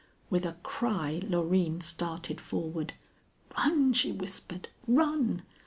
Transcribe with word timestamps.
With 0.31 0.47
a 0.47 0.53
cry 0.63 1.21
Loreen 1.23 1.79
started 1.79 2.41
forward. 2.41 2.93
"Run!" 3.55 3.93
she 3.93 4.11
whispered. 4.11 4.67
"Run!" 4.87 5.43